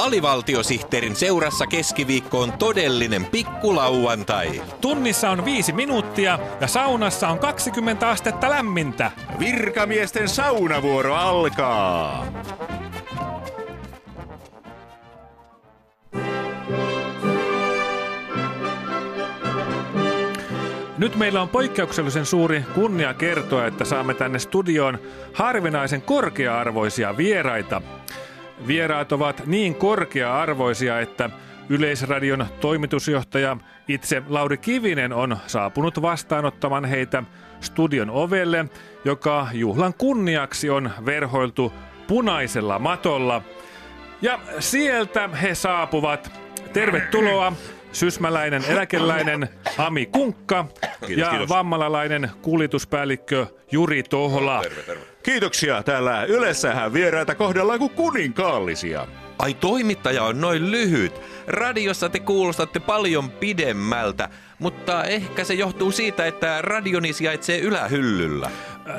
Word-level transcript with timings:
Alivaltiosihteerin 0.00 1.16
seurassa 1.16 1.66
keskiviikko 1.66 2.40
on 2.40 2.52
todellinen 2.52 3.24
pikkulauantai. 3.24 4.62
Tunnissa 4.80 5.30
on 5.30 5.44
viisi 5.44 5.72
minuuttia 5.72 6.38
ja 6.60 6.66
saunassa 6.66 7.28
on 7.28 7.38
20 7.38 8.08
astetta 8.08 8.50
lämmintä. 8.50 9.10
Virkamiesten 9.38 10.28
saunavuoro 10.28 11.14
alkaa. 11.14 12.26
Nyt 20.98 21.16
meillä 21.16 21.42
on 21.42 21.48
poikkeuksellisen 21.48 22.26
suuri 22.26 22.64
kunnia 22.74 23.14
kertoa, 23.14 23.66
että 23.66 23.84
saamme 23.84 24.14
tänne 24.14 24.38
studioon 24.38 24.98
harvinaisen 25.34 26.02
korkea-arvoisia 26.02 27.16
vieraita. 27.16 27.82
Vieraat 28.66 29.12
ovat 29.12 29.46
niin 29.46 29.74
korkea-arvoisia, 29.74 31.00
että 31.00 31.30
Yleisradion 31.68 32.46
toimitusjohtaja 32.60 33.56
itse 33.88 34.22
Lauri 34.28 34.56
Kivinen 34.56 35.12
on 35.12 35.36
saapunut 35.46 36.02
vastaanottamaan 36.02 36.84
heitä 36.84 37.22
studion 37.60 38.10
ovelle, 38.10 38.64
joka 39.04 39.48
juhlan 39.52 39.94
kunniaksi 39.94 40.70
on 40.70 40.90
verhoiltu 41.06 41.72
punaisella 42.06 42.78
matolla. 42.78 43.42
Ja 44.22 44.38
sieltä 44.58 45.28
he 45.28 45.54
saapuvat. 45.54 46.40
Tervetuloa 46.72 47.52
sysmäläinen 47.92 48.64
eläkeläinen 48.68 49.48
Ami 49.78 50.06
Kunkka 50.06 50.64
Kiitos, 51.06 51.16
ja 51.16 51.30
kiitos. 51.30 51.48
vammalalainen 51.48 52.30
kuljetuspäällikkö 52.42 53.46
Juri 53.72 54.02
Tohola. 54.02 54.62
Kiitoksia. 55.22 55.82
Täällä 55.82 56.24
Ylessähän 56.24 56.92
vieraita 56.92 57.34
kohdellaan 57.34 57.78
kuin 57.78 57.90
kuninkaallisia. 57.90 59.06
Ai 59.38 59.54
toimittaja 59.54 60.22
on 60.22 60.40
noin 60.40 60.70
lyhyt. 60.70 61.20
Radiossa 61.46 62.08
te 62.08 62.20
kuulostatte 62.20 62.80
paljon 62.80 63.30
pidemmältä, 63.30 64.28
mutta 64.58 65.04
ehkä 65.04 65.44
se 65.44 65.54
johtuu 65.54 65.92
siitä, 65.92 66.26
että 66.26 66.62
radioni 66.62 67.12
sijaitsee 67.12 67.58
ylähyllyllä. 67.58 68.50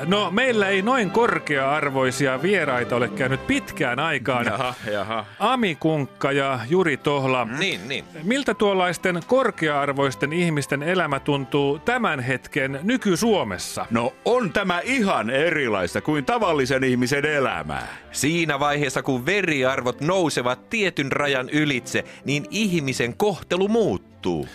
No, 0.06 0.32
meillä 0.32 0.68
ei 0.68 0.82
noin 0.82 1.12
korkea-arvoisia 1.12 2.42
vieraita 2.42 2.96
ole 2.96 3.08
käynyt 3.08 3.48
pitkään 3.48 4.00
aikaan. 4.00 4.46
Jaha, 4.46 4.74
jaha. 4.92 5.26
Ami 5.40 5.76
Kunkka 5.76 6.32
ja 6.32 6.60
Juri 6.70 6.98
Tohla. 6.98 7.46
Niin, 7.46 7.88
niin. 7.88 8.06
Miltä 8.24 8.54
tuollaisten 8.54 9.20
korkea-arvoisten 9.28 10.34
ihmisten 10.34 10.84
elämä 10.84 11.20
tuntuu 11.20 11.80
tämän 11.80 12.20
hetken 12.20 12.80
nyky-Suomessa? 12.84 13.86
No 13.92 14.14
on 14.26 14.54
tämä 14.54 14.80
ihan 14.84 15.30
erilaista 15.30 16.02
kuin 16.02 16.26
tavallisen 16.26 16.84
ihmisen 16.84 17.26
elämää. 17.26 17.88
Siinä 18.12 18.60
vaiheessa, 18.60 19.04
kun 19.04 19.26
veriarvot 19.26 20.02
nousevat 20.02 20.70
tietyn 20.70 21.12
rajan 21.12 21.50
ylitse, 21.50 22.04
niin 22.26 22.46
ihmisen 22.50 23.18
kohtelu 23.18 23.68
muuttuu. 23.68 24.48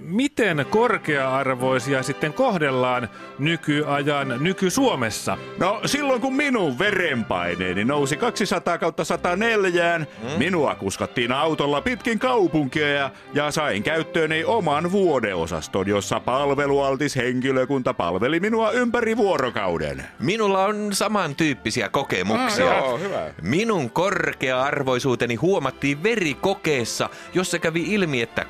Miten 0.00 0.66
korkea-arvoisia 0.70 2.02
sitten 2.02 2.32
kohdellaan 2.32 3.08
nykyajan 3.38 4.34
nyky-Suomessa? 4.40 5.38
No 5.58 5.80
silloin 5.84 6.20
kun 6.20 6.34
minun 6.34 6.78
verenpaineeni 6.78 7.84
nousi 7.84 8.16
200 8.16 8.78
kautta 8.78 9.04
104, 9.04 9.98
hmm? 9.98 10.06
minua 10.38 10.74
kuskattiin 10.74 11.32
autolla 11.32 11.80
pitkin 11.80 12.18
kaupunkia 12.18 12.88
ja, 12.88 13.10
ja 13.34 13.50
sain 13.50 13.82
käyttööni 13.82 14.44
oman 14.44 14.92
vuodeosaston, 14.92 15.88
jossa 15.88 16.20
palvelualtis 16.20 17.16
henkilökunta 17.16 17.94
palveli 17.94 18.40
minua 18.40 18.70
ympäri 18.70 19.16
vuorokauden. 19.16 20.04
Minulla 20.18 20.64
on 20.64 20.88
samantyyppisiä 20.92 21.88
kokemuksia. 21.88 22.70
Ah, 22.70 22.84
joo, 22.84 22.98
hyvä. 22.98 23.30
Minun 23.42 23.90
korkea-arvoisuuteni 23.90 25.34
huomattiin 25.34 26.02
verikokeessa, 26.02 27.10
jossa 27.34 27.58
kävi 27.58 27.82
ilmi, 27.82 28.22
että 28.22 28.44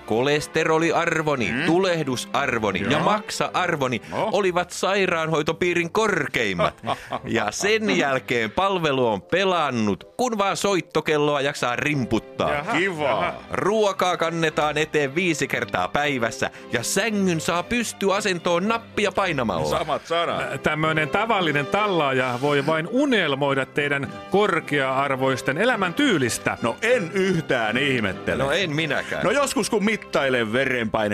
kolesteroliarvoni, 1.29 1.53
mm. 1.53 1.67
tulehdusarvoni 1.67 2.81
ja 2.83 2.91
Joo. 2.91 3.01
maksa-arvoni 3.01 4.03
No. 4.11 4.29
olivat 4.33 4.71
sairaanhoitopiirin 4.71 5.93
korkeimmat. 5.93 6.75
ja 7.25 7.51
sen 7.51 7.99
jälkeen 7.99 8.51
palvelu 8.51 9.07
on 9.07 9.23
pelannut, 9.23 10.05
kun 10.17 10.39
vaan 10.39 10.57
soittokelloa 10.57 11.41
jaksaa 11.41 11.77
rimputtaa. 11.77 12.65
Kiva. 12.73 13.35
Ruokaa 13.53 14.17
kannetaan 14.17 14.79
eteen 14.79 15.15
viisi 15.15 15.49
kertaa 15.49 15.89
päivässä 15.89 16.51
ja 16.73 16.83
sängyn 16.83 17.41
saa 17.41 17.63
pystyasentoon 17.63 18.69
nappia 18.69 19.13
painamalla. 19.13 19.79
Samat 19.79 20.07
sanat. 20.07 20.63
Tämmöinen 20.63 21.09
tavallinen 21.09 21.67
tallaaja 21.67 22.39
voi 22.43 22.67
vain 22.67 22.89
unelmoida 22.91 23.67
teidän 23.67 24.13
korkea-arvoisten 24.31 25.59
elämäntyylistä. 25.59 26.59
No 26.63 26.77
en 26.83 27.11
yhtään 27.13 27.79
ihmettele. 27.79 28.43
No 28.43 28.51
en 28.51 28.75
minäkään. 28.77 29.25
No 29.25 29.31
joskus 29.31 29.71
kun 29.71 29.85
mittailen 29.85 30.53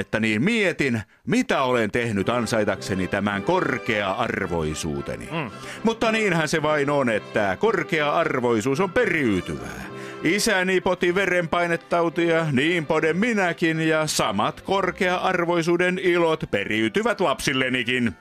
verenpainetta, 0.04 0.20
niin 0.20 0.42
mietin, 0.42 1.02
mitä 1.26 1.62
olen 1.62 1.90
tehnyt 1.90 2.28
ansaitakseni 2.28 3.08
tämän 3.08 3.42
korkea-arvoisuuteni. 3.42 5.28
Mm. 5.32 5.50
Mutta 5.82 6.12
niinhän 6.12 6.48
se 6.48 6.62
vain 6.62 6.90
on, 6.90 7.08
että 7.08 7.56
korkea-arvoisuus 7.60 8.80
on 8.80 8.92
periytyvää. 8.92 9.84
Isäni 10.22 10.80
poti 10.80 11.14
verenpainetautia, 11.14 12.46
niin 12.52 12.86
poden 12.86 13.16
minäkin, 13.16 13.80
ja 13.80 14.06
samat 14.06 14.60
korkea-arvoisuuden 14.60 15.98
ilot 15.98 16.44
periytyvät 16.50 17.20
lapsillenikin. 17.20 18.12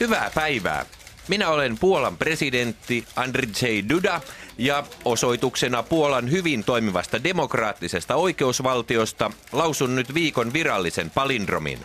Hyvää 0.00 0.30
päivää. 0.34 0.84
Minä 1.28 1.48
olen 1.48 1.78
Puolan 1.78 2.16
presidentti 2.16 3.04
Andrzej 3.16 3.84
Duda 3.88 4.20
ja 4.60 4.84
osoituksena 5.04 5.82
Puolan 5.82 6.30
hyvin 6.30 6.64
toimivasta 6.64 7.24
demokraattisesta 7.24 8.16
oikeusvaltiosta 8.16 9.30
lausun 9.52 9.96
nyt 9.96 10.14
viikon 10.14 10.52
virallisen 10.52 11.10
palindromin. 11.10 11.78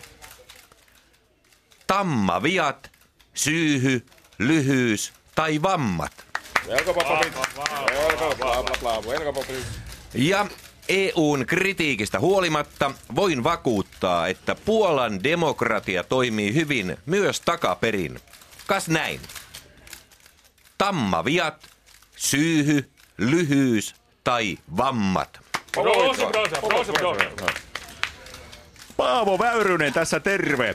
Tamma 1.86 2.42
viat, 2.42 2.90
syyhy, 3.34 4.06
lyhyys 4.38 5.12
tai 5.34 5.62
vammat. 5.62 6.26
Ja 10.14 10.46
EUn 10.88 11.46
kritiikistä 11.46 12.20
huolimatta 12.20 12.92
voin 13.14 13.44
vakuuttaa, 13.44 14.28
että 14.28 14.54
Puolan 14.54 15.24
demokratia 15.24 16.04
toimii 16.04 16.54
hyvin 16.54 16.96
myös 17.06 17.40
takaperin. 17.40 18.20
Kas 18.66 18.88
näin. 18.88 19.20
Tamma 20.78 21.24
viat, 21.24 21.75
syyhy, 22.16 22.90
lyhyys 23.18 23.94
tai 24.24 24.58
vammat. 24.76 25.40
Paavo 28.96 29.38
Väyrynen 29.38 29.92
tässä 29.92 30.20
terve. 30.20 30.74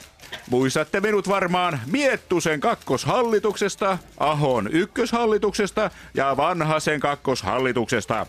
Muistatte 0.50 1.00
minut 1.00 1.28
varmaan 1.28 1.80
Miettusen 1.86 2.60
kakkoshallituksesta, 2.60 3.98
Ahon 4.18 4.68
ykköshallituksesta 4.68 5.92
ja 6.14 6.38
Vanhasen 6.38 7.00
kakkoshallituksesta. 7.00 8.26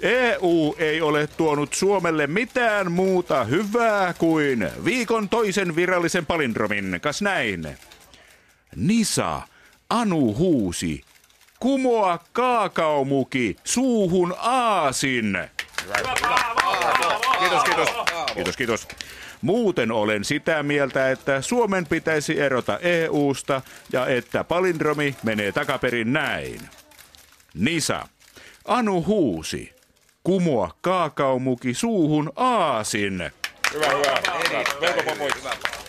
EU 0.00 0.74
ei 0.78 1.00
ole 1.00 1.26
tuonut 1.26 1.74
Suomelle 1.74 2.26
mitään 2.26 2.92
muuta 2.92 3.44
hyvää 3.44 4.14
kuin 4.14 4.70
viikon 4.84 5.28
toisen 5.28 5.76
virallisen 5.76 6.26
palindromin. 6.26 6.98
Kas 7.00 7.22
näin. 7.22 7.78
Nisa, 8.76 9.42
Anu 9.90 10.34
huusi. 10.34 11.00
Kumoa 11.60 12.18
kaakaomuki, 12.32 13.56
suuhun 13.64 14.34
aasin. 14.38 15.38
Kiitos, 17.38 17.62
kiitos. 17.64 17.88
Kiitos, 18.34 18.56
kiitos. 18.56 18.88
Muuten 19.42 19.92
olen 19.92 20.24
sitä 20.24 20.62
mieltä, 20.62 21.10
että 21.10 21.42
Suomen 21.42 21.86
pitäisi 21.86 22.40
erota 22.40 22.78
EUsta 22.78 23.62
ja 23.92 24.06
että 24.06 24.44
palindromi 24.44 25.16
menee 25.22 25.52
takaperin 25.52 26.12
näin. 26.12 26.60
Nisa. 27.54 28.08
Anu 28.64 29.04
huusi. 29.04 29.72
Kumoa 30.24 30.70
kaakaomuki 30.80 31.74
suuhun 31.74 32.32
aasin. 32.36 33.30
Hyvä, 33.74 33.86
hyvä. 33.86 34.22
Melko 34.80 35.16
pois. 35.18 35.79